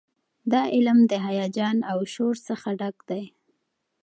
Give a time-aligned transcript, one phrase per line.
[0.51, 3.23] دا علم د هیجان او شور څخه ډک دی.